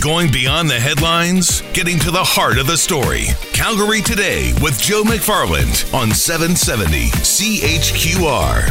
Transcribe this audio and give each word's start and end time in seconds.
Going 0.00 0.32
beyond 0.32 0.70
the 0.70 0.80
headlines, 0.80 1.60
getting 1.74 1.98
to 1.98 2.10
the 2.10 2.24
heart 2.24 2.56
of 2.56 2.66
the 2.66 2.78
story. 2.78 3.26
Calgary 3.52 4.00
Today 4.00 4.54
with 4.62 4.80
Joe 4.80 5.02
McFarland 5.02 5.92
on 5.92 6.10
770 6.10 7.10
CHQR. 7.10 8.64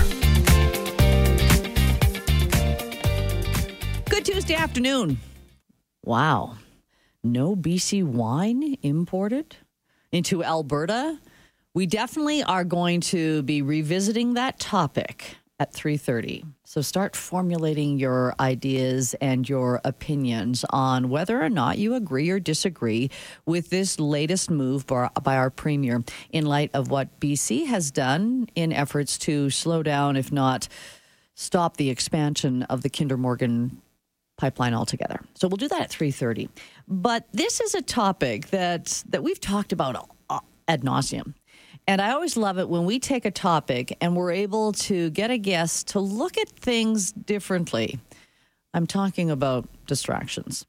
Good 4.09 4.25
Tuesday 4.25 4.55
afternoon. 4.55 5.19
Wow. 6.03 6.57
No 7.23 7.55
BC 7.55 8.03
wine 8.03 8.75
imported 8.81 9.55
into 10.11 10.43
Alberta? 10.43 11.19
We 11.75 11.85
definitely 11.85 12.41
are 12.41 12.63
going 12.63 13.01
to 13.01 13.43
be 13.43 13.61
revisiting 13.61 14.33
that 14.33 14.59
topic 14.59 15.35
at 15.59 15.73
3:30. 15.73 16.45
So 16.63 16.81
start 16.81 17.15
formulating 17.15 17.99
your 17.99 18.33
ideas 18.39 19.13
and 19.19 19.47
your 19.47 19.81
opinions 19.83 20.63
on 20.69 21.09
whether 21.09 21.43
or 21.43 21.49
not 21.49 21.77
you 21.77 21.95
agree 21.95 22.29
or 22.29 22.39
disagree 22.39 23.11
with 23.45 23.69
this 23.69 23.99
latest 23.99 24.49
move 24.49 24.87
by 24.87 25.09
our 25.35 25.49
premier 25.49 26.03
in 26.31 26.45
light 26.45 26.71
of 26.73 26.89
what 26.89 27.19
BC 27.19 27.65
has 27.65 27.91
done 27.91 28.47
in 28.55 28.71
efforts 28.71 29.17
to 29.19 29.49
slow 29.49 29.83
down 29.83 30.15
if 30.15 30.31
not 30.31 30.67
stop 31.35 31.77
the 31.77 31.89
expansion 31.89 32.63
of 32.63 32.81
the 32.81 32.89
Kinder 32.89 33.17
Morgan 33.17 33.81
pipeline 34.37 34.73
altogether. 34.73 35.19
So 35.35 35.49
we'll 35.49 35.57
do 35.57 35.67
that 35.67 35.81
at 35.81 35.89
3:30. 35.89 36.47
But 36.87 37.27
this 37.33 37.59
is 37.59 37.75
a 37.75 37.81
topic 37.81 38.47
that 38.51 39.03
that 39.09 39.23
we've 39.23 39.41
talked 39.41 39.73
about 39.73 40.09
ad 40.69 40.83
nauseum. 40.83 41.33
And 41.89 42.03
I 42.03 42.11
always 42.11 42.37
love 42.37 42.59
it 42.59 42.69
when 42.69 42.85
we 42.85 42.99
take 42.99 43.25
a 43.25 43.31
topic 43.31 43.97
and 43.99 44.15
we're 44.15 44.29
able 44.29 44.73
to 44.73 45.09
get 45.09 45.31
a 45.31 45.39
guest 45.39 45.87
to 45.87 45.99
look 45.99 46.37
at 46.37 46.47
things 46.47 47.11
differently. 47.11 47.97
I'm 48.75 48.85
talking 48.85 49.31
about 49.31 49.67
distractions. 49.87 50.67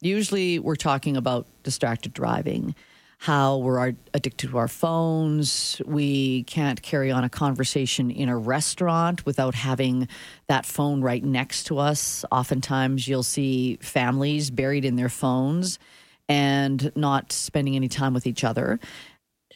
Usually 0.00 0.60
we're 0.60 0.76
talking 0.76 1.16
about 1.16 1.48
distracted 1.64 2.12
driving, 2.12 2.76
how 3.18 3.56
we're 3.56 3.84
addicted 4.14 4.48
to 4.48 4.58
our 4.58 4.68
phones. 4.68 5.82
We 5.86 6.44
can't 6.44 6.80
carry 6.80 7.10
on 7.10 7.24
a 7.24 7.28
conversation 7.28 8.12
in 8.12 8.28
a 8.28 8.38
restaurant 8.38 9.26
without 9.26 9.56
having 9.56 10.06
that 10.46 10.66
phone 10.66 11.00
right 11.00 11.24
next 11.24 11.64
to 11.64 11.78
us. 11.78 12.24
Oftentimes 12.30 13.08
you'll 13.08 13.24
see 13.24 13.74
families 13.82 14.52
buried 14.52 14.84
in 14.84 14.94
their 14.94 15.08
phones 15.08 15.80
and 16.28 16.92
not 16.94 17.32
spending 17.32 17.74
any 17.74 17.88
time 17.88 18.14
with 18.14 18.24
each 18.24 18.44
other. 18.44 18.78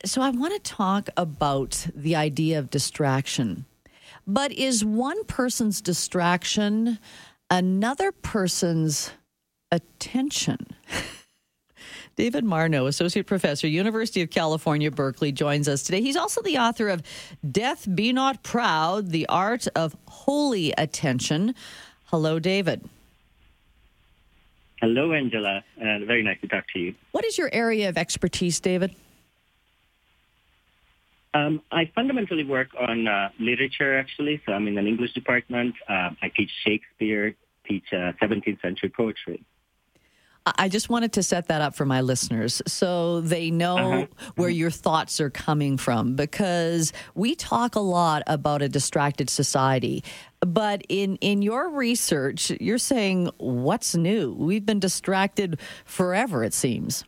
So 0.04 0.20
I 0.20 0.28
want 0.30 0.52
to 0.52 0.70
talk 0.70 1.08
about 1.16 1.86
the 1.94 2.14
idea 2.14 2.58
of 2.58 2.68
distraction. 2.68 3.64
But 4.26 4.52
is 4.52 4.84
one 4.84 5.24
person's 5.24 5.80
distraction 5.80 6.98
another 7.50 8.12
person's 8.12 9.12
attention? 9.72 10.58
David 12.16 12.44
Marno, 12.44 12.86
Associate 12.86 13.26
Professor, 13.26 13.66
University 13.66 14.20
of 14.20 14.30
California, 14.30 14.90
Berkeley, 14.90 15.32
joins 15.32 15.68
us 15.68 15.82
today. 15.82 16.02
He's 16.02 16.16
also 16.16 16.42
the 16.42 16.58
author 16.58 16.88
of 16.88 17.02
Death 17.50 17.88
Be 17.92 18.12
Not 18.12 18.42
Proud 18.42 19.08
The 19.08 19.26
Art 19.28 19.66
of 19.74 19.96
Holy 20.06 20.72
Attention. 20.76 21.54
Hello, 22.04 22.38
David. 22.38 22.88
Hello, 24.80 25.12
Angela. 25.12 25.64
Uh, 25.80 26.00
very 26.04 26.22
nice 26.22 26.40
to 26.42 26.46
talk 26.46 26.64
to 26.74 26.78
you. 26.78 26.94
What 27.12 27.24
is 27.24 27.38
your 27.38 27.48
area 27.52 27.88
of 27.88 27.96
expertise, 27.96 28.60
David? 28.60 28.94
Um, 31.34 31.60
I 31.72 31.90
fundamentally 31.94 32.44
work 32.44 32.68
on 32.78 33.08
uh, 33.08 33.30
literature, 33.40 33.98
actually. 33.98 34.40
So 34.46 34.52
I'm 34.52 34.68
in 34.68 34.78
an 34.78 34.86
English 34.86 35.12
department. 35.14 35.74
Uh, 35.88 36.10
I 36.22 36.30
teach 36.34 36.50
Shakespeare, 36.64 37.34
teach 37.66 37.84
uh, 37.92 38.12
17th 38.22 38.62
century 38.62 38.88
poetry. 38.88 39.44
I 40.46 40.68
just 40.68 40.90
wanted 40.90 41.14
to 41.14 41.22
set 41.22 41.48
that 41.48 41.62
up 41.62 41.74
for 41.74 41.86
my 41.86 42.02
listeners 42.02 42.60
so 42.66 43.22
they 43.22 43.50
know 43.50 43.78
uh-huh. 43.78 44.06
where 44.36 44.50
your 44.50 44.70
thoughts 44.70 45.18
are 45.18 45.30
coming 45.30 45.78
from 45.78 46.16
because 46.16 46.92
we 47.14 47.34
talk 47.34 47.76
a 47.76 47.80
lot 47.80 48.22
about 48.26 48.60
a 48.60 48.68
distracted 48.68 49.30
society. 49.30 50.04
But 50.40 50.82
in, 50.90 51.16
in 51.16 51.40
your 51.40 51.70
research, 51.70 52.50
you're 52.60 52.76
saying, 52.76 53.30
what's 53.38 53.94
new? 53.94 54.34
We've 54.34 54.66
been 54.66 54.80
distracted 54.80 55.60
forever, 55.86 56.44
it 56.44 56.52
seems. 56.52 57.04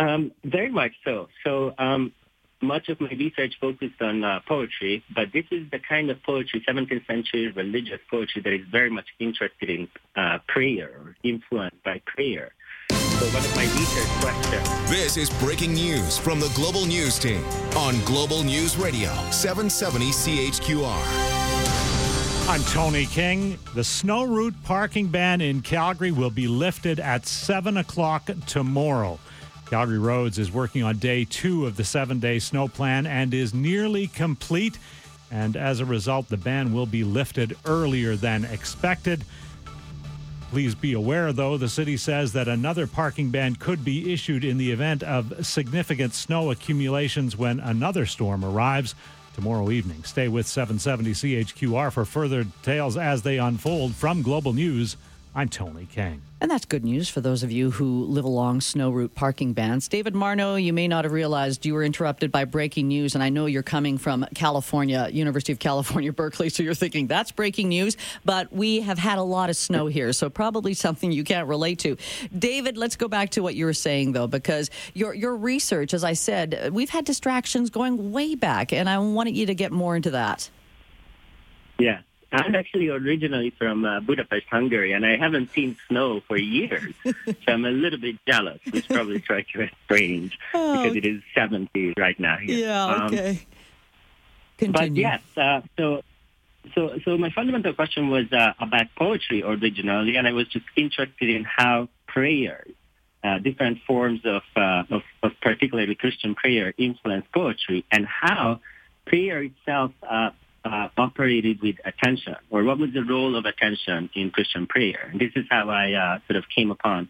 Um, 0.00 0.32
very 0.44 0.70
much 0.70 0.92
so. 1.04 1.28
So 1.44 1.74
um, 1.76 2.12
much 2.62 2.88
of 2.88 3.02
my 3.02 3.10
research 3.10 3.58
focused 3.60 4.00
on 4.00 4.24
uh, 4.24 4.40
poetry, 4.48 5.04
but 5.14 5.30
this 5.32 5.44
is 5.50 5.70
the 5.70 5.78
kind 5.78 6.10
of 6.10 6.22
poetry, 6.22 6.64
17th 6.66 7.06
century 7.06 7.52
religious 7.52 8.00
poetry, 8.10 8.40
that 8.40 8.52
is 8.52 8.66
very 8.70 8.88
much 8.88 9.04
interested 9.18 9.68
in 9.68 9.88
uh, 10.16 10.38
prayer 10.48 10.88
or 10.88 11.16
influenced 11.22 11.82
by 11.84 12.00
prayer. 12.06 12.52
So 12.90 13.26
one 13.26 13.44
of 13.44 13.54
my 13.54 13.64
research 13.64 14.08
questions. 14.22 14.90
This 14.90 15.18
is 15.18 15.28
breaking 15.38 15.74
news 15.74 16.16
from 16.16 16.40
the 16.40 16.48
Global 16.54 16.86
News 16.86 17.18
Team 17.18 17.44
on 17.76 18.02
Global 18.06 18.42
News 18.42 18.78
Radio, 18.78 19.10
770 19.30 20.12
CHQR. 20.12 22.48
I'm 22.48 22.62
Tony 22.64 23.04
King. 23.04 23.58
The 23.74 23.84
snow 23.84 24.24
route 24.24 24.54
parking 24.64 25.08
ban 25.08 25.42
in 25.42 25.60
Calgary 25.60 26.10
will 26.10 26.30
be 26.30 26.48
lifted 26.48 26.98
at 26.98 27.26
7 27.26 27.76
o'clock 27.76 28.30
tomorrow. 28.46 29.18
Calgary 29.70 30.00
Roads 30.00 30.36
is 30.40 30.50
working 30.50 30.82
on 30.82 30.98
day 30.98 31.24
two 31.24 31.64
of 31.64 31.76
the 31.76 31.84
seven 31.84 32.18
day 32.18 32.40
snow 32.40 32.66
plan 32.66 33.06
and 33.06 33.32
is 33.32 33.54
nearly 33.54 34.08
complete. 34.08 34.76
And 35.30 35.56
as 35.56 35.78
a 35.78 35.84
result, 35.84 36.28
the 36.28 36.36
ban 36.36 36.72
will 36.72 36.86
be 36.86 37.04
lifted 37.04 37.56
earlier 37.64 38.16
than 38.16 38.44
expected. 38.46 39.24
Please 40.50 40.74
be 40.74 40.94
aware, 40.94 41.32
though, 41.32 41.56
the 41.56 41.68
city 41.68 41.96
says 41.96 42.32
that 42.32 42.48
another 42.48 42.88
parking 42.88 43.30
ban 43.30 43.54
could 43.54 43.84
be 43.84 44.12
issued 44.12 44.44
in 44.44 44.58
the 44.58 44.72
event 44.72 45.04
of 45.04 45.46
significant 45.46 46.14
snow 46.14 46.50
accumulations 46.50 47.36
when 47.36 47.60
another 47.60 48.06
storm 48.06 48.44
arrives 48.44 48.96
tomorrow 49.36 49.70
evening. 49.70 50.02
Stay 50.02 50.26
with 50.26 50.48
770 50.48 51.12
CHQR 51.12 51.92
for 51.92 52.04
further 52.04 52.42
details 52.42 52.96
as 52.96 53.22
they 53.22 53.38
unfold. 53.38 53.94
From 53.94 54.22
Global 54.22 54.52
News, 54.52 54.96
I'm 55.32 55.48
Tony 55.48 55.86
King. 55.86 56.22
And 56.40 56.50
that's 56.50 56.64
good 56.64 56.84
news 56.84 57.08
for 57.08 57.20
those 57.20 57.44
of 57.44 57.52
you 57.52 57.70
who 57.70 58.04
live 58.06 58.24
along 58.24 58.62
snow 58.62 58.90
route 58.90 59.14
parking 59.14 59.52
bans. 59.52 59.86
David 59.86 60.12
Marno, 60.12 60.60
you 60.60 60.72
may 60.72 60.88
not 60.88 61.04
have 61.04 61.12
realized 61.12 61.64
you 61.64 61.74
were 61.74 61.84
interrupted 61.84 62.32
by 62.32 62.44
breaking 62.46 62.88
news, 62.88 63.14
and 63.14 63.22
I 63.22 63.28
know 63.28 63.46
you're 63.46 63.62
coming 63.62 63.96
from 63.96 64.26
California, 64.34 65.08
University 65.12 65.52
of 65.52 65.60
California, 65.60 66.12
Berkeley, 66.20 66.48
so 66.48 66.64
you're 66.64 66.74
thinking 66.74 67.06
that's 67.06 67.30
breaking 67.30 67.68
news, 67.68 67.96
but 68.24 68.52
we 68.52 68.80
have 68.80 68.98
had 68.98 69.18
a 69.18 69.22
lot 69.22 69.50
of 69.50 69.56
snow 69.56 69.86
here, 69.86 70.12
so 70.12 70.30
probably 70.30 70.74
something 70.74 71.12
you 71.12 71.22
can't 71.22 71.46
relate 71.46 71.78
to. 71.80 71.96
David, 72.36 72.76
let's 72.76 72.96
go 72.96 73.06
back 73.06 73.30
to 73.30 73.42
what 73.42 73.54
you 73.54 73.66
were 73.66 73.72
saying, 73.72 74.12
though, 74.12 74.26
because 74.26 74.68
your, 74.94 75.14
your 75.14 75.36
research, 75.36 75.94
as 75.94 76.02
I 76.02 76.14
said, 76.14 76.70
we've 76.72 76.90
had 76.90 77.04
distractions 77.04 77.70
going 77.70 78.10
way 78.10 78.34
back, 78.34 78.72
and 78.72 78.88
I 78.88 78.98
wanted 78.98 79.36
you 79.36 79.46
to 79.46 79.54
get 79.54 79.70
more 79.70 79.94
into 79.94 80.10
that. 80.10 80.50
Yeah. 81.78 82.00
I'm 82.32 82.54
actually 82.54 82.88
originally 82.88 83.50
from 83.50 83.84
uh, 83.84 84.00
Budapest, 84.00 84.46
Hungary, 84.48 84.92
and 84.92 85.04
I 85.04 85.16
haven't 85.16 85.50
seen 85.50 85.76
snow 85.88 86.20
for 86.20 86.36
years. 86.36 86.94
so 87.04 87.12
I'm 87.48 87.64
a 87.64 87.70
little 87.70 87.98
bit 87.98 88.16
jealous, 88.26 88.60
which 88.70 88.88
probably 88.88 89.20
strikes 89.20 89.52
you 89.54 89.62
as 89.62 89.70
strange 89.84 90.38
oh, 90.54 90.76
because 90.76 90.96
it 90.96 91.04
is 91.04 91.22
70 91.34 91.94
right 91.98 92.18
now 92.20 92.36
here. 92.36 92.66
Yeah, 92.66 92.84
um, 92.84 93.02
okay. 93.06 93.46
Um, 94.62 94.72
but 94.72 94.94
yes, 94.94 95.22
uh, 95.36 95.62
so 95.76 96.02
so 96.74 96.98
so 97.04 97.16
my 97.16 97.30
fundamental 97.30 97.72
question 97.72 98.10
was 98.10 98.30
uh, 98.32 98.52
about 98.60 98.94
poetry 98.96 99.42
originally, 99.42 100.16
and 100.16 100.28
I 100.28 100.32
was 100.32 100.46
just 100.48 100.66
interested 100.76 101.30
in 101.30 101.44
how 101.44 101.88
prayers, 102.06 102.70
uh, 103.24 103.38
different 103.38 103.78
forms 103.86 104.20
of, 104.24 104.42
uh, 104.56 104.82
of, 104.90 105.02
of 105.22 105.32
particularly 105.40 105.94
Christian 105.94 106.34
prayer, 106.34 106.74
influence 106.76 107.26
poetry, 107.32 107.84
and 107.90 108.06
how 108.06 108.60
prayer 109.06 109.42
itself 109.42 109.92
uh, 110.64 110.88
operated 110.96 111.60
with 111.62 111.76
attention, 111.84 112.36
or 112.50 112.64
what 112.64 112.78
was 112.78 112.90
the 112.92 113.02
role 113.02 113.36
of 113.36 113.44
attention 113.44 114.10
in 114.14 114.30
Christian 114.30 114.66
prayer? 114.66 115.08
And 115.10 115.20
this 115.20 115.32
is 115.36 115.46
how 115.50 115.68
I 115.70 115.92
uh, 115.92 116.18
sort 116.26 116.36
of 116.36 116.44
came 116.54 116.70
upon 116.70 117.08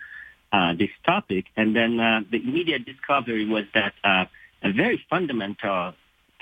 uh, 0.52 0.74
this 0.74 0.90
topic. 1.04 1.46
And 1.56 1.74
then 1.74 1.98
uh, 2.00 2.20
the 2.30 2.38
immediate 2.38 2.84
discovery 2.84 3.46
was 3.46 3.64
that 3.74 3.92
uh, 4.04 4.24
a 4.62 4.72
very 4.72 5.04
fundamental 5.08 5.94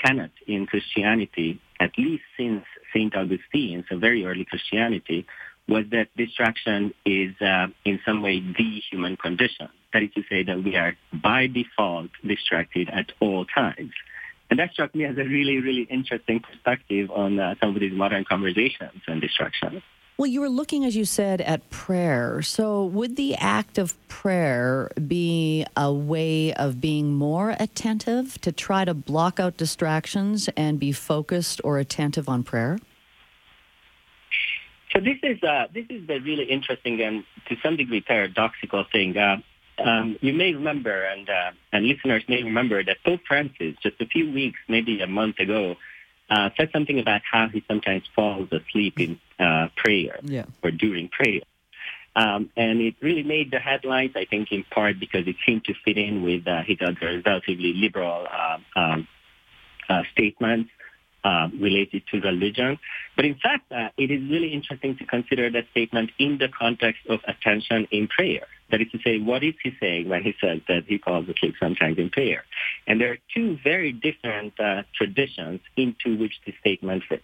tenet 0.04 0.30
in 0.46 0.66
Christianity, 0.66 1.60
at 1.80 1.92
least 1.98 2.24
since 2.36 2.64
St. 2.94 3.14
Augustine, 3.14 3.84
so 3.88 3.98
very 3.98 4.24
early 4.24 4.44
Christianity, 4.44 5.26
was 5.68 5.84
that 5.90 6.08
distraction 6.16 6.94
is 7.04 7.34
uh, 7.40 7.66
in 7.84 8.00
some 8.06 8.22
way 8.22 8.40
the 8.40 8.80
human 8.90 9.16
condition. 9.16 9.68
That 9.92 10.02
is 10.02 10.10
to 10.14 10.22
say 10.28 10.42
that 10.44 10.62
we 10.62 10.76
are 10.76 10.96
by 11.12 11.46
default 11.46 12.10
distracted 12.26 12.88
at 12.88 13.12
all 13.20 13.44
times. 13.44 13.92
And 14.50 14.58
that 14.58 14.72
struck 14.72 14.94
me 14.94 15.04
as 15.04 15.16
a 15.18 15.24
really, 15.24 15.60
really 15.60 15.82
interesting 15.82 16.40
perspective 16.40 17.10
on 17.10 17.38
uh, 17.38 17.54
some 17.60 17.74
of 17.74 17.80
these 17.80 17.92
modern 17.92 18.24
conversations 18.24 19.02
and 19.06 19.20
distractions. 19.20 19.82
Well, 20.16 20.26
you 20.26 20.40
were 20.40 20.48
looking, 20.48 20.84
as 20.84 20.96
you 20.96 21.04
said, 21.04 21.40
at 21.40 21.70
prayer. 21.70 22.42
So, 22.42 22.84
would 22.86 23.14
the 23.14 23.36
act 23.36 23.78
of 23.78 23.96
prayer 24.08 24.90
be 25.06 25.64
a 25.76 25.92
way 25.92 26.52
of 26.54 26.80
being 26.80 27.14
more 27.14 27.54
attentive 27.60 28.40
to 28.40 28.50
try 28.50 28.84
to 28.84 28.94
block 28.94 29.38
out 29.38 29.56
distractions 29.56 30.48
and 30.56 30.80
be 30.80 30.90
focused 30.90 31.60
or 31.62 31.78
attentive 31.78 32.28
on 32.28 32.42
prayer? 32.42 32.78
So 34.92 35.00
this 35.00 35.18
is 35.22 35.42
uh, 35.42 35.66
this 35.72 35.86
is 35.90 36.06
the 36.06 36.18
really 36.18 36.44
interesting 36.44 37.00
and 37.00 37.22
to 37.48 37.56
some 37.62 37.76
degree 37.76 38.00
paradoxical 38.00 38.84
thing. 38.90 39.16
Uh, 39.16 39.36
um, 39.84 40.18
you 40.20 40.32
may 40.32 40.54
remember, 40.54 41.04
and 41.04 41.28
uh, 41.28 41.50
and 41.72 41.86
listeners 41.86 42.24
may 42.28 42.42
remember 42.42 42.82
that 42.82 42.96
Pope 43.04 43.20
Francis, 43.26 43.76
just 43.82 44.00
a 44.00 44.06
few 44.06 44.32
weeks, 44.32 44.58
maybe 44.68 45.00
a 45.00 45.06
month 45.06 45.38
ago, 45.38 45.76
uh, 46.30 46.50
said 46.56 46.70
something 46.72 46.98
about 46.98 47.22
how 47.30 47.48
he 47.48 47.62
sometimes 47.68 48.04
falls 48.14 48.48
asleep 48.52 48.98
in 49.00 49.20
uh, 49.38 49.68
prayer 49.76 50.18
Yeah. 50.22 50.44
or 50.62 50.70
during 50.70 51.08
prayer. 51.08 51.40
Um, 52.16 52.50
and 52.56 52.80
it 52.80 52.96
really 53.00 53.22
made 53.22 53.50
the 53.52 53.60
headlines, 53.60 54.12
I 54.16 54.24
think, 54.24 54.50
in 54.50 54.64
part 54.64 54.98
because 54.98 55.28
it 55.28 55.36
seemed 55.46 55.64
to 55.66 55.74
fit 55.84 55.96
in 55.96 56.22
with 56.22 56.48
uh, 56.48 56.62
his 56.64 56.78
other 56.80 57.22
relatively 57.24 57.72
liberal 57.74 58.26
uh, 58.30 58.58
um, 58.74 59.08
uh, 59.88 60.02
statements 60.12 60.70
uh, 61.24 61.48
related 61.60 62.02
to 62.10 62.20
religion. 62.20 62.78
But 63.16 63.24
in 63.24 63.34
fact, 63.34 63.70
uh, 63.72 63.88
it 63.96 64.10
is 64.10 64.22
really 64.30 64.52
interesting 64.52 64.96
to 64.98 65.04
consider 65.04 65.50
that 65.50 65.66
statement 65.72 66.10
in 66.18 66.38
the 66.38 66.48
context 66.48 67.00
of 67.08 67.20
attention 67.26 67.86
in 67.90 68.08
prayer. 68.08 68.46
That 68.70 68.82
is 68.82 68.88
to 68.92 68.98
say, 69.02 69.18
what 69.18 69.42
is 69.42 69.54
he 69.62 69.72
saying 69.80 70.08
when 70.08 70.22
he 70.22 70.34
says 70.40 70.60
that 70.68 70.84
he 70.86 70.98
falls 70.98 71.28
asleep 71.28 71.54
sometimes 71.58 71.98
in 71.98 72.10
prayer? 72.10 72.44
And 72.86 73.00
there 73.00 73.12
are 73.12 73.18
two 73.34 73.58
very 73.64 73.92
different 73.92 74.58
uh, 74.60 74.82
traditions 74.94 75.60
into 75.76 76.18
which 76.18 76.34
this 76.44 76.54
statement 76.60 77.04
fits. 77.08 77.22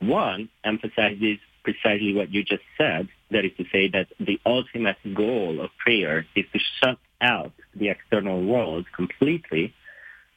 One 0.00 0.48
emphasizes 0.64 1.38
precisely 1.62 2.14
what 2.14 2.32
you 2.32 2.42
just 2.42 2.62
said, 2.78 3.08
that 3.30 3.44
is 3.44 3.52
to 3.58 3.64
say 3.70 3.88
that 3.88 4.08
the 4.18 4.40
ultimate 4.46 4.96
goal 5.14 5.60
of 5.60 5.70
prayer 5.76 6.26
is 6.34 6.46
to 6.52 6.58
shut 6.80 6.98
out 7.20 7.52
the 7.74 7.88
external 7.90 8.42
world 8.44 8.86
completely 8.94 9.74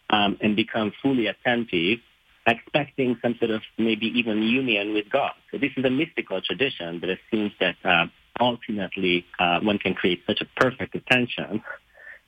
um, 0.10 0.38
and 0.42 0.56
become 0.56 0.92
fully 1.02 1.28
attentive, 1.28 2.00
expecting 2.48 3.18
some 3.22 3.36
sort 3.40 3.52
of 3.52 3.62
maybe 3.78 4.08
even 4.08 4.42
union 4.42 4.94
with 4.94 5.10
God. 5.10 5.34
So 5.52 5.58
this 5.58 5.72
is 5.78 5.86
a 5.86 5.90
mystical 5.90 6.42
tradition, 6.42 7.00
it 7.04 7.20
seems 7.30 7.52
that 7.60 7.76
uh, 7.84 8.06
ultimately 8.40 9.26
uh, 9.40 9.60
one 9.62 9.78
can 9.78 9.94
create 9.94 10.24
such 10.26 10.42
a 10.42 10.46
perfect 10.60 10.96
attention 10.96 11.64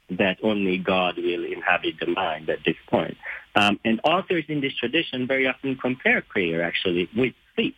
that 0.10 0.38
only 0.44 0.78
God 0.78 1.18
will 1.18 1.46
inhabit 1.46 1.96
the 2.00 2.08
mind 2.08 2.50
at 2.50 2.60
this 2.66 2.76
point. 2.88 3.18
Um, 3.56 3.80
and 3.86 4.00
authors 4.04 4.44
in 4.48 4.62
this 4.62 4.76
tradition 4.76 5.28
very 5.28 5.48
often 5.48 5.78
compare 5.78 6.22
prayer 6.22 6.62
actually 6.64 7.10
with 7.16 7.34
sleep. 7.56 7.76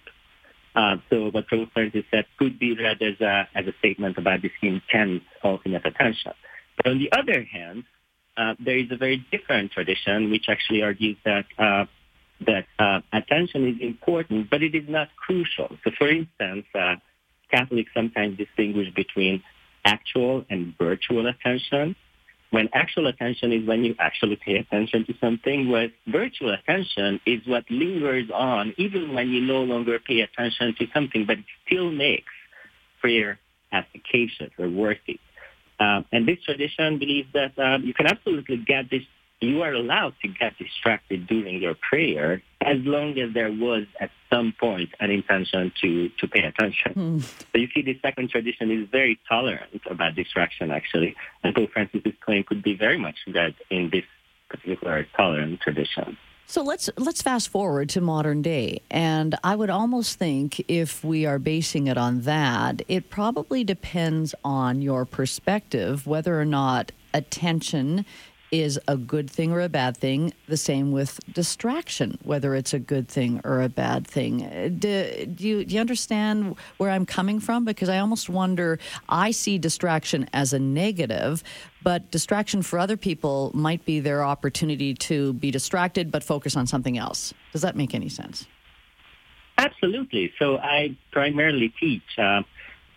Uh, 0.75 0.97
so 1.09 1.29
what 1.29 1.47
Pope 1.49 1.69
Francis 1.73 2.03
said 2.11 2.25
could 2.37 2.59
be 2.59 2.75
read 2.75 3.01
as 3.01 3.19
a, 3.21 3.47
as 3.55 3.65
a 3.65 3.73
statement 3.79 4.17
about 4.17 4.41
this 4.41 4.51
intense 4.61 5.23
ultimate 5.43 5.85
attention. 5.85 6.33
But 6.75 6.87
on 6.87 6.99
the 6.99 7.11
other 7.17 7.43
hand, 7.43 7.85
uh, 8.35 8.55
there 8.59 8.77
is 8.77 8.91
a 8.91 8.97
very 8.97 9.25
different 9.31 9.71
tradition 9.71 10.29
which 10.31 10.45
actually 10.49 10.81
argues 10.81 11.15
that 11.23 11.45
uh, 11.57 11.85
that 12.41 12.65
uh, 12.79 13.01
attention 13.13 13.67
is 13.67 13.75
important, 13.81 14.49
but 14.49 14.61
it 14.61 14.75
is 14.75 14.87
not 14.87 15.09
crucial. 15.15 15.69
So, 15.83 15.91
for 15.97 16.09
instance, 16.09 16.65
uh, 16.73 16.95
Catholics 17.51 17.91
sometimes 17.93 18.37
distinguish 18.37 18.93
between 18.93 19.43
actual 19.85 20.45
and 20.49 20.73
virtual 20.77 21.27
attention. 21.27 21.95
When 22.51 22.69
actual 22.73 23.07
attention 23.07 23.51
is 23.51 23.67
when 23.67 23.83
you 23.83 23.95
actually 23.99 24.37
pay 24.37 24.55
attention 24.55 25.05
to 25.05 25.13
something, 25.19 25.69
whereas 25.69 25.91
virtual 26.07 26.53
attention 26.53 27.19
is 27.25 27.41
what 27.45 27.63
lingers 27.69 28.29
on 28.33 28.73
even 28.77 29.13
when 29.13 29.29
you 29.29 29.41
no 29.41 29.63
longer 29.63 29.99
pay 29.99 30.21
attention 30.21 30.75
to 30.79 30.87
something, 30.93 31.25
but 31.25 31.39
it 31.39 31.45
still 31.65 31.91
makes 31.91 32.31
prayer 33.01 33.39
efficacious 33.71 34.51
or 34.57 34.69
worthy. 34.69 35.19
Um, 35.79 36.05
and 36.11 36.27
this 36.27 36.37
tradition 36.45 36.99
believes 36.99 37.27
that 37.33 37.57
um, 37.59 37.83
you 37.83 37.93
can 37.93 38.07
absolutely 38.07 38.57
get 38.57 38.89
this, 38.89 39.03
you 39.41 39.61
are 39.61 39.73
allowed 39.73 40.13
to 40.21 40.27
get 40.27 40.57
distracted 40.57 41.27
during 41.27 41.61
your 41.61 41.75
prayer 41.75 42.41
as 42.61 42.77
long 42.79 43.17
as 43.19 43.33
there 43.33 43.51
was 43.51 43.85
at 43.99 44.09
some 44.31 44.53
point 44.59 44.89
an 44.99 45.11
intention 45.11 45.71
to, 45.81 46.09
to 46.17 46.27
pay 46.27 46.43
attention. 46.43 46.93
Hmm. 46.93 47.19
So 47.19 47.57
you 47.59 47.67
see 47.73 47.81
the 47.81 47.99
second 48.01 48.29
tradition 48.29 48.71
is 48.71 48.89
very 48.89 49.19
tolerant 49.27 49.81
about 49.89 50.15
distraction 50.15 50.71
actually. 50.71 51.15
And 51.43 51.53
Pope 51.53 51.71
Francis's 51.71 52.13
claim 52.21 52.43
could 52.43 52.63
be 52.63 52.75
very 52.75 52.97
much 52.97 53.17
read 53.27 53.55
in 53.69 53.89
this 53.91 54.05
particular 54.49 55.05
tolerant 55.15 55.59
tradition. 55.61 56.17
So 56.47 56.61
let's 56.61 56.91
let's 56.97 57.23
fast 57.23 57.49
forward 57.49 57.89
to 57.89 58.01
modern 58.01 58.43
day, 58.43 58.81
and 58.91 59.33
I 59.43 59.55
would 59.55 59.71
almost 59.71 60.19
think 60.19 60.63
if 60.67 61.03
we 61.03 61.25
are 61.25 61.39
basing 61.39 61.87
it 61.87 61.97
on 61.97 62.21
that, 62.21 62.83
it 62.87 63.09
probably 63.09 63.63
depends 63.63 64.35
on 64.43 64.79
your 64.79 65.05
perspective 65.05 66.05
whether 66.05 66.39
or 66.39 66.45
not 66.45 66.91
attention 67.15 68.05
is 68.61 68.79
a 68.87 68.97
good 68.97 69.29
thing 69.29 69.51
or 69.51 69.61
a 69.61 69.69
bad 69.69 69.97
thing. 69.97 70.33
The 70.47 70.57
same 70.57 70.91
with 70.91 71.19
distraction, 71.31 72.17
whether 72.23 72.55
it's 72.55 72.73
a 72.73 72.79
good 72.79 73.07
thing 73.07 73.41
or 73.43 73.61
a 73.61 73.69
bad 73.69 74.07
thing. 74.07 74.39
Do, 74.79 75.25
do 75.35 75.47
you 75.47 75.65
do 75.65 75.75
you 75.75 75.81
understand 75.81 76.55
where 76.77 76.89
I'm 76.89 77.05
coming 77.05 77.39
from? 77.39 77.65
Because 77.65 77.89
I 77.89 77.99
almost 77.99 78.29
wonder. 78.29 78.79
I 79.09 79.31
see 79.31 79.57
distraction 79.57 80.29
as 80.33 80.53
a 80.53 80.59
negative, 80.59 81.43
but 81.83 82.11
distraction 82.11 82.61
for 82.61 82.79
other 82.79 82.97
people 82.97 83.51
might 83.53 83.85
be 83.85 83.99
their 83.99 84.23
opportunity 84.23 84.93
to 84.93 85.33
be 85.33 85.51
distracted 85.51 86.11
but 86.11 86.23
focus 86.23 86.55
on 86.55 86.67
something 86.67 86.97
else. 86.97 87.33
Does 87.51 87.61
that 87.61 87.75
make 87.75 87.93
any 87.95 88.09
sense? 88.09 88.47
Absolutely. 89.57 90.33
So 90.37 90.57
I 90.57 90.97
primarily 91.11 91.73
teach, 91.79 92.03
uh, 92.17 92.41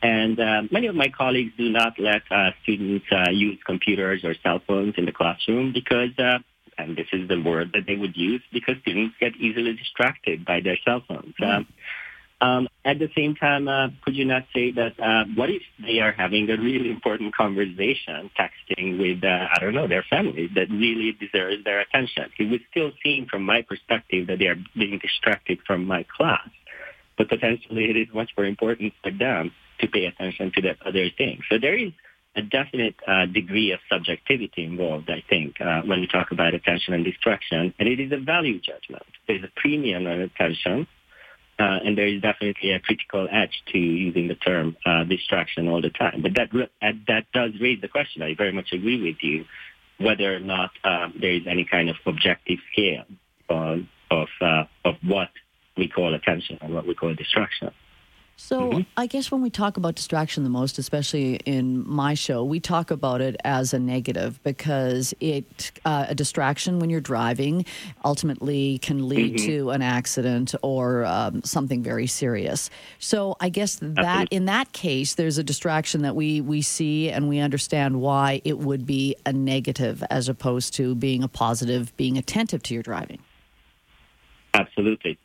and 0.03 0.39
uh, 0.39 0.63
many 0.71 0.87
of 0.87 0.95
my 0.95 1.09
colleagues 1.09 1.53
do 1.57 1.69
not 1.71 1.99
let 1.99 2.23
uh, 2.31 2.51
students 2.63 3.07
uh, 3.11 3.31
use 3.31 3.59
computers 3.67 4.25
or 4.25 4.35
cell 4.43 4.61
phones 4.67 4.95
in 4.97 5.07
the 5.07 5.13
classroom 5.13 5.73
because, 5.73 6.17
uh, 6.19 6.39
and 6.77 6.97
this 6.97 7.09
is 7.13 7.29
the 7.29 7.41
word 7.41 7.73
that 7.75 7.87
they 7.87 7.97
would 7.97 8.17
use, 8.17 8.43
because 8.53 8.77
students 8.83 9.17
get 9.19 9.35
easily 9.37 9.75
distracted 9.75 10.45
by 10.45 10.61
their 10.61 10.79
cell 10.85 11.03
phones. 11.09 11.35
Um, 11.43 11.67
um, 12.41 12.69
at 12.85 13.01
the 13.01 13.09
same 13.17 13.35
time, 13.35 13.67
uh, 13.67 13.89
could 14.05 14.15
you 14.15 14.25
not 14.25 14.45
say 14.55 14.71
that 14.71 15.01
uh, 15.01 15.25
what 15.35 15.51
if 15.51 15.63
they 15.85 15.99
are 15.99 16.13
having 16.13 16.49
a 16.49 16.57
really 16.57 16.89
important 16.89 17.35
conversation, 17.35 18.31
texting 18.39 19.01
with, 19.01 19.25
uh, 19.25 19.49
I 19.53 19.59
don't 19.59 19.75
know, 19.75 19.89
their 19.89 20.05
family 20.09 20.49
that 20.55 20.71
really 20.71 21.17
deserves 21.19 21.65
their 21.65 21.81
attention? 21.81 22.31
It 22.39 22.49
would 22.49 22.61
still 22.71 22.93
seem 23.03 23.27
from 23.27 23.43
my 23.43 23.63
perspective 23.63 24.29
that 24.29 24.39
they 24.39 24.47
are 24.47 24.57
being 24.77 25.01
distracted 25.03 25.59
from 25.67 25.85
my 25.85 26.07
class, 26.17 26.49
but 27.17 27.29
potentially 27.29 27.91
it 27.91 27.97
is 27.97 28.07
much 28.15 28.31
more 28.37 28.47
important 28.47 28.93
for 29.03 29.11
them 29.11 29.51
to 29.81 29.87
pay 29.89 30.07
attention 30.07 30.53
to 30.55 30.63
that 30.63 30.77
other 30.85 31.09
thing. 31.17 31.41
So 31.51 31.59
there 31.59 31.77
is 31.77 31.93
a 32.37 32.43
definite 32.43 32.95
uh, 33.07 33.27
degree 33.27 33.73
of 33.73 33.81
subjectivity 33.91 34.65
involved, 34.65 35.11
I 35.11 35.25
think, 35.29 35.61
uh, 35.61 35.83
when 35.83 36.01
we 36.01 36.07
talk 36.07 36.31
about 36.31 36.55
attention 36.55 36.95
and 36.95 37.05
distraction, 37.05 37.75
and 37.79 37.89
it 37.89 38.01
is 38.01 38.13
a 38.13 38.19
value 38.19 38.61
judgment. 38.61 39.03
There's 39.27 39.43
a 39.43 39.61
premium 39.61 40.07
on 40.07 40.21
attention, 40.21 40.87
uh, 41.59 41.79
and 41.85 41.99
there 41.99 42.07
is 42.07 42.23
definitely 42.23 42.73
a 42.73 42.81
critical 42.81 43.27
edge 43.31 43.63
to 43.73 43.79
using 43.79 44.29
the 44.29 44.37
term 44.37 44.77
uh, 44.87 45.05
distraction 45.05 45.69
all 45.69 45.83
the 45.83 45.91
time. 45.91 46.23
But 46.23 46.35
that 46.37 46.55
re- 46.55 46.71
uh, 46.81 46.93
that 47.09 47.27
does 47.33 47.53
raise 47.61 47.81
the 47.81 47.89
question. 47.89 48.23
I 48.23 48.35
very 48.35 48.53
much 48.53 48.69
agree 48.73 49.03
with 49.03 49.17
you 49.23 49.45
whether 49.99 50.37
or 50.37 50.39
not 50.39 50.71
um, 50.85 51.15
there 51.21 51.33
is 51.33 51.43
any 51.49 51.65
kind 51.65 51.91
of 51.91 51.97
objective 52.07 52.59
scale 52.73 53.05
of 53.49 54.29
uh, 54.41 54.65
of 54.85 54.95
what 55.03 55.31
we 55.77 55.89
call 55.89 56.15
attention 56.15 56.59
and 56.61 56.75
what 56.75 56.87
we 56.87 56.95
call 56.95 57.15
distraction. 57.15 57.71
So 58.41 58.85
I 58.97 59.07
guess 59.07 59.33
when 59.33 59.43
we 59.43 59.51
talk 59.51 59.77
about 59.79 59.97
distraction 59.97 60.45
the 60.45 60.49
most, 60.49 60.79
especially 60.79 61.35
in 61.45 61.87
my 61.87 62.15
show, 62.15 62.45
we 62.45 62.61
talk 62.61 62.93
about 62.93 63.21
it 63.21 63.37
as 63.45 63.75
a 63.75 63.81
negative 63.81 64.41
because 64.45 65.13
it 65.19 65.73
uh, 65.85 66.07
a 66.09 66.15
distraction 66.15 66.79
when 66.79 66.89
you're 66.89 67.01
driving 67.01 67.67
ultimately 68.05 68.79
can 68.79 69.09
lead 69.09 69.39
to 69.39 69.71
an 69.71 69.83
accident 69.83 70.55
or 70.63 71.05
um, 71.05 71.43
something 71.43 71.83
very 71.83 72.07
serious. 72.07 72.71
So 73.01 73.37
I 73.41 73.49
guess 73.49 73.81
that 73.83 73.99
Absolutely. 73.99 74.37
in 74.37 74.45
that 74.45 74.73
case, 74.73 75.15
there's 75.15 75.39
a 75.39 75.45
distraction 75.45 76.03
that 76.03 76.15
we 76.15 76.41
we 76.41 76.63
see 76.63 77.11
and 77.11 77.29
we 77.29 77.41
understand 77.41 78.01
why 78.01 78.41
it 78.45 78.59
would 78.59 78.87
be 78.87 79.17
a 79.27 79.33
negative 79.33 80.05
as 80.11 80.29
opposed 80.29 80.75
to 80.75 80.95
being 80.95 81.25
a 81.25 81.29
positive, 81.29 81.95
being 81.97 82.17
attentive 82.17 82.63
to 82.63 82.75
your 82.75 82.85
driving. 82.85 83.19
Absolutely. 84.55 85.19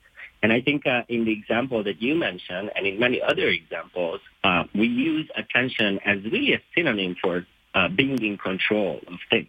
And 0.44 0.52
I 0.52 0.62
think 0.62 0.86
uh, 0.86 1.04
in 1.08 1.24
the 1.24 1.32
example 1.32 1.84
that 1.86 2.02
you 2.02 2.16
mentioned 2.16 2.70
and 2.76 2.86
in 2.86 3.00
many 3.00 3.22
other 3.22 3.48
examples, 3.48 4.20
uh, 4.44 4.66
we 4.76 4.88
use 4.88 5.30
attention 5.36 6.00
as 6.06 6.22
really 6.26 6.54
a 6.54 6.62
synonym 6.76 7.16
for 7.20 7.48
uh, 7.74 7.88
being 7.88 8.22
in 8.22 8.38
control 8.38 9.00
of 9.08 9.20
things. 9.30 9.48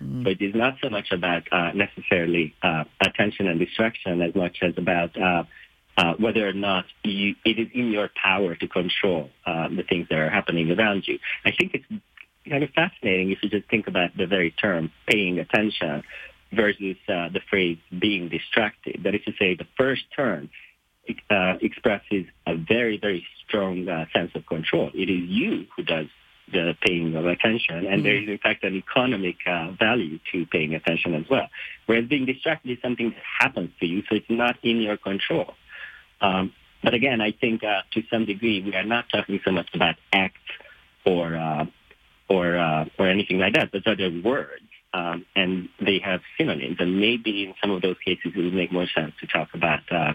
So 0.00 0.30
it 0.30 0.40
is 0.40 0.54
not 0.54 0.76
so 0.82 0.88
much 0.88 1.12
about 1.12 1.42
uh, 1.52 1.72
necessarily 1.74 2.54
uh, 2.62 2.84
attention 3.02 3.46
and 3.48 3.60
distraction 3.60 4.22
as 4.22 4.34
much 4.34 4.56
as 4.62 4.72
about 4.78 5.14
uh, 5.20 5.44
uh, 5.98 6.14
whether 6.14 6.48
or 6.48 6.54
not 6.54 6.86
you, 7.04 7.34
it 7.44 7.58
is 7.58 7.68
in 7.74 7.92
your 7.92 8.08
power 8.14 8.54
to 8.54 8.66
control 8.66 9.28
uh, 9.44 9.68
the 9.68 9.82
things 9.82 10.06
that 10.08 10.18
are 10.18 10.30
happening 10.30 10.70
around 10.70 11.06
you. 11.06 11.18
I 11.44 11.50
think 11.52 11.74
it's 11.74 12.02
kind 12.48 12.64
of 12.64 12.70
fascinating 12.70 13.30
if 13.30 13.42
you 13.42 13.50
just 13.50 13.68
think 13.68 13.88
about 13.88 14.16
the 14.16 14.26
very 14.26 14.52
term 14.52 14.90
paying 15.06 15.38
attention 15.38 16.02
versus 16.52 16.96
uh, 17.08 17.28
the 17.28 17.40
phrase 17.48 17.78
being 17.96 18.28
distracted. 18.28 19.02
That 19.04 19.14
is 19.14 19.22
to 19.24 19.32
say, 19.38 19.54
the 19.54 19.66
first 19.76 20.02
turn 20.14 20.50
uh, 21.30 21.54
expresses 21.60 22.26
a 22.46 22.56
very, 22.56 22.98
very 22.98 23.26
strong 23.46 23.88
uh, 23.88 24.06
sense 24.12 24.32
of 24.34 24.46
control. 24.46 24.90
It 24.94 25.10
is 25.10 25.28
you 25.28 25.66
who 25.76 25.82
does 25.82 26.06
the 26.52 26.74
paying 26.84 27.14
of 27.14 27.26
attention, 27.26 27.86
and 27.86 28.04
there 28.04 28.16
is 28.16 28.28
in 28.28 28.38
fact 28.38 28.64
an 28.64 28.74
economic 28.74 29.36
uh, 29.46 29.70
value 29.78 30.18
to 30.32 30.46
paying 30.46 30.74
attention 30.74 31.14
as 31.14 31.24
well. 31.30 31.48
Whereas 31.86 32.06
being 32.08 32.26
distracted 32.26 32.72
is 32.72 32.78
something 32.82 33.10
that 33.10 33.22
happens 33.40 33.70
to 33.78 33.86
you, 33.86 34.02
so 34.08 34.16
it's 34.16 34.26
not 34.28 34.56
in 34.64 34.80
your 34.80 34.96
control. 34.96 35.54
Um, 36.20 36.52
but 36.82 36.94
again, 36.94 37.20
I 37.20 37.32
think 37.32 37.62
uh, 37.62 37.82
to 37.92 38.02
some 38.10 38.26
degree 38.26 38.62
we 38.62 38.74
are 38.74 38.84
not 38.84 39.06
talking 39.10 39.40
so 39.44 39.52
much 39.52 39.68
about 39.74 39.96
acts 40.12 40.40
or 41.04 41.36
uh, 41.36 41.66
or 42.28 42.56
uh, 42.56 42.84
or 42.98 43.08
anything 43.08 43.38
like 43.38 43.54
that, 43.54 43.70
but 43.70 43.86
other 43.86 44.10
words, 44.24 44.69
um, 44.92 45.24
and 45.36 45.68
they 45.80 46.00
have 46.04 46.20
synonyms. 46.36 46.76
And 46.78 47.00
maybe 47.00 47.44
in 47.44 47.54
some 47.60 47.70
of 47.70 47.82
those 47.82 47.96
cases, 48.04 48.32
it 48.34 48.36
would 48.36 48.54
make 48.54 48.72
more 48.72 48.86
sense 48.94 49.12
to 49.20 49.26
talk 49.26 49.48
about 49.54 49.80
uh, 49.90 50.12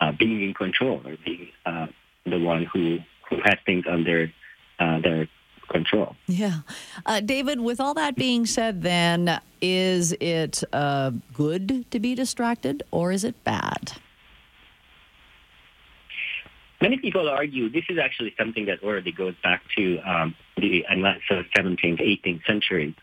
uh, 0.00 0.12
being 0.12 0.42
in 0.42 0.54
control 0.54 1.00
or 1.04 1.16
being 1.24 1.48
uh, 1.66 1.86
the 2.24 2.38
one 2.38 2.64
who 2.64 2.98
who 3.28 3.36
has 3.44 3.56
things 3.66 3.84
under 3.90 4.32
uh, 4.78 5.00
their 5.00 5.28
control. 5.68 6.16
Yeah. 6.26 6.60
Uh, 7.04 7.20
David, 7.20 7.60
with 7.60 7.78
all 7.78 7.94
that 7.94 8.16
being 8.16 8.46
said, 8.46 8.82
then, 8.82 9.40
is 9.60 10.12
it 10.18 10.64
uh, 10.72 11.12
good 11.34 11.90
to 11.90 12.00
be 12.00 12.14
distracted 12.14 12.82
or 12.90 13.12
is 13.12 13.22
it 13.22 13.42
bad? 13.44 13.92
Many 16.80 16.96
people 16.98 17.28
argue 17.28 17.68
this 17.68 17.84
is 17.88 17.98
actually 17.98 18.34
something 18.38 18.66
that 18.66 18.82
already 18.82 19.12
goes 19.12 19.34
back 19.42 19.62
to 19.76 19.98
um, 19.98 20.34
the 20.56 20.84
so 21.28 21.42
17th, 21.56 22.00
18th 22.00 22.46
century. 22.46 22.94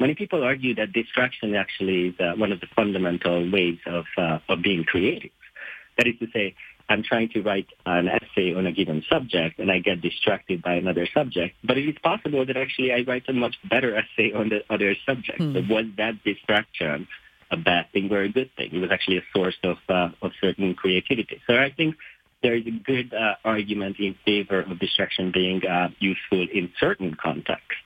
Many 0.00 0.14
people 0.14 0.42
argue 0.42 0.74
that 0.76 0.92
distraction 0.94 1.54
actually 1.54 2.08
is 2.08 2.14
uh, 2.18 2.32
one 2.36 2.52
of 2.52 2.60
the 2.60 2.66
fundamental 2.74 3.48
ways 3.50 3.78
of, 3.86 4.06
uh, 4.16 4.38
of 4.48 4.62
being 4.62 4.84
creative. 4.84 5.30
That 5.98 6.06
is 6.06 6.14
to 6.20 6.26
say, 6.32 6.54
I'm 6.88 7.02
trying 7.02 7.28
to 7.34 7.42
write 7.42 7.68
an 7.84 8.08
essay 8.08 8.54
on 8.54 8.66
a 8.66 8.72
given 8.72 9.04
subject 9.08 9.58
and 9.58 9.70
I 9.70 9.78
get 9.78 10.00
distracted 10.00 10.62
by 10.62 10.74
another 10.74 11.06
subject. 11.12 11.54
But 11.62 11.76
it 11.78 11.86
is 11.86 11.96
possible 12.02 12.44
that 12.46 12.56
actually 12.56 12.92
I 12.92 13.04
write 13.06 13.24
a 13.28 13.34
much 13.34 13.56
better 13.68 13.94
essay 13.94 14.32
on 14.32 14.48
the 14.48 14.64
other 14.70 14.96
subject. 15.06 15.38
Hmm. 15.38 15.52
So 15.52 15.60
was 15.68 15.84
that 15.98 16.24
distraction 16.24 17.06
a 17.50 17.58
bad 17.58 17.92
thing 17.92 18.10
or 18.10 18.22
a 18.22 18.28
good 18.28 18.50
thing? 18.56 18.70
It 18.72 18.78
was 18.78 18.90
actually 18.90 19.18
a 19.18 19.24
source 19.36 19.58
of, 19.62 19.76
uh, 19.88 20.08
of 20.22 20.32
certain 20.40 20.74
creativity. 20.74 21.40
So 21.46 21.56
I 21.56 21.70
think 21.70 21.96
there 22.42 22.54
is 22.54 22.66
a 22.66 22.70
good 22.70 23.12
uh, 23.12 23.34
argument 23.44 23.96
in 24.00 24.16
favor 24.24 24.60
of 24.60 24.78
distraction 24.78 25.30
being 25.30 25.64
uh, 25.66 25.88
useful 25.98 26.46
in 26.52 26.72
certain 26.80 27.14
contexts. 27.14 27.76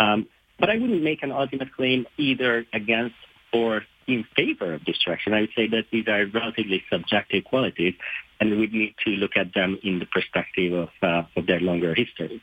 Um, 0.00 0.26
but 0.62 0.70
I 0.70 0.78
wouldn't 0.78 1.02
make 1.02 1.24
an 1.24 1.32
ultimate 1.32 1.74
claim 1.74 2.06
either 2.16 2.64
against 2.72 3.16
or 3.52 3.82
in 4.06 4.24
favor 4.36 4.74
of 4.74 4.84
distraction. 4.84 5.34
I 5.34 5.40
would 5.40 5.50
say 5.56 5.66
that 5.66 5.86
these 5.90 6.06
are 6.06 6.24
relatively 6.26 6.84
subjective 6.88 7.42
qualities, 7.42 7.94
and 8.38 8.48
we 8.60 8.68
need 8.68 8.94
to 9.04 9.10
look 9.10 9.32
at 9.36 9.54
them 9.54 9.76
in 9.82 9.98
the 9.98 10.06
perspective 10.06 10.72
of, 10.72 10.88
uh, 11.02 11.24
of 11.34 11.48
their 11.48 11.58
longer 11.58 11.94
history. 11.94 12.40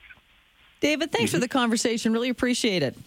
David, 0.81 1.13
thanks 1.13 1.31
mm-hmm. 1.31 1.37
for 1.37 1.39
the 1.39 1.47
conversation. 1.47 2.11
Really 2.11 2.27
appreciate 2.27 2.83
it. 2.83 2.97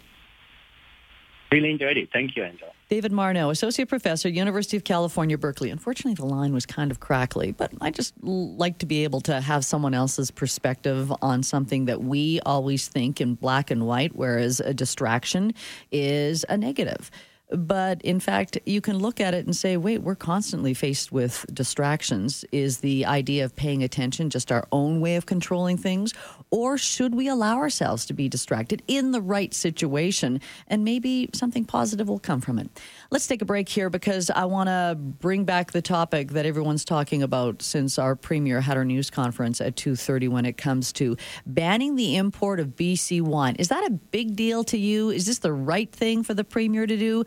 Really 1.53 1.69
enjoyed 1.69 1.97
it. 1.97 2.09
Thank 2.11 2.35
you, 2.35 2.43
Angela. 2.43 2.71
David 2.89 3.11
Marno, 3.11 3.51
Associate 3.51 3.87
Professor, 3.87 4.27
University 4.27 4.75
of 4.75 4.83
California, 4.83 5.37
Berkeley. 5.37 5.69
Unfortunately, 5.69 6.15
the 6.15 6.25
line 6.25 6.51
was 6.51 6.65
kind 6.65 6.89
of 6.89 6.99
crackly, 6.99 7.51
but 7.51 7.71
I 7.79 7.91
just 7.91 8.15
like 8.23 8.79
to 8.79 8.87
be 8.87 9.03
able 9.03 9.21
to 9.21 9.39
have 9.39 9.63
someone 9.63 9.93
else's 9.93 10.31
perspective 10.31 11.13
on 11.21 11.43
something 11.43 11.85
that 11.85 12.01
we 12.01 12.39
always 12.43 12.87
think 12.87 13.21
in 13.21 13.35
black 13.35 13.69
and 13.69 13.85
white, 13.85 14.15
whereas 14.15 14.61
a 14.61 14.73
distraction 14.73 15.53
is 15.91 16.43
a 16.49 16.57
negative. 16.57 17.11
But 17.53 18.01
in 18.01 18.19
fact, 18.19 18.57
you 18.65 18.81
can 18.81 18.97
look 18.97 19.21
at 19.21 19.35
it 19.35 19.45
and 19.45 19.55
say, 19.55 19.77
wait, 19.77 20.01
we're 20.01 20.15
constantly 20.15 20.73
faced 20.73 21.11
with 21.11 21.45
distractions. 21.53 22.43
Is 22.51 22.79
the 22.79 23.05
idea 23.05 23.45
of 23.45 23.55
paying 23.55 23.83
attention 23.83 24.31
just 24.31 24.51
our 24.51 24.67
own 24.71 25.01
way 25.01 25.15
of 25.15 25.27
controlling 25.27 25.77
things? 25.77 26.13
Or 26.49 26.79
should 26.79 27.13
we 27.13 27.27
allow 27.27 27.57
ourselves 27.57 28.05
to 28.07 28.13
be 28.13 28.27
distracted 28.27 28.81
in 28.87 29.11
the 29.11 29.21
right 29.21 29.53
situation 29.53 30.41
and 30.67 30.83
maybe 30.83 31.29
something 31.33 31.63
positive 31.63 32.09
will 32.09 32.19
come 32.19 32.41
from 32.41 32.57
it? 32.57 32.69
Let's 33.11 33.27
take 33.27 33.43
a 33.43 33.45
break 33.45 33.69
here 33.69 33.91
because 33.91 34.31
I 34.31 34.45
want 34.45 34.69
to 34.69 34.97
bring 34.97 35.45
back 35.45 35.71
the 35.71 35.81
topic 35.81 36.31
that 36.31 36.47
everyone's 36.47 36.85
talking 36.85 37.21
about 37.21 37.61
since 37.61 37.99
our 37.99 38.15
premier 38.15 38.61
had 38.61 38.77
our 38.77 38.85
news 38.85 39.11
conference 39.11 39.61
at 39.61 39.75
2:30 39.75 40.27
when 40.27 40.45
it 40.45 40.57
comes 40.57 40.91
to 40.93 41.17
banning 41.45 41.95
the 41.95 42.15
import 42.15 42.59
of 42.59 42.75
BC 42.75 43.21
wine. 43.21 43.55
Is 43.59 43.67
that 43.67 43.85
a 43.85 43.91
big 43.91 44.35
deal 44.35 44.63
to 44.65 44.77
you? 44.77 45.11
Is 45.11 45.27
this 45.27 45.39
the 45.39 45.53
right 45.53 45.91
thing 45.91 46.23
for 46.23 46.33
the 46.33 46.43
premier 46.43 46.87
to 46.87 46.97
do? 46.97 47.23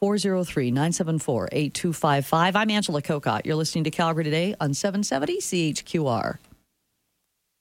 403 0.00 0.70
974 0.70 1.48
8255. 1.52 2.56
I'm 2.56 2.70
Angela 2.70 3.02
Kokott. 3.02 3.44
You're 3.44 3.54
listening 3.54 3.84
to 3.84 3.90
Calgary 3.90 4.24
Today 4.24 4.54
on 4.58 4.72
770 4.72 5.40
CHQR. 5.40 6.38